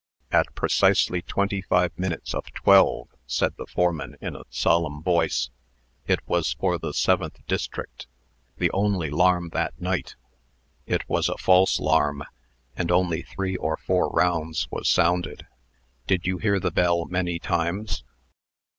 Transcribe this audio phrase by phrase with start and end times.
[0.31, 5.51] "At precisely twenty five minutes of twelve," said the foreman, in a solemn voice.
[6.07, 8.07] "It was for the seventh district
[8.57, 10.15] the only 'larm that night.
[10.87, 12.23] It was a false 'larm,
[12.75, 15.45] and only three or four rounds was sounded.
[16.07, 18.03] Did you hear the bell many times?"